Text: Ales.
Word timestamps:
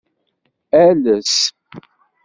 Ales. 0.85 1.31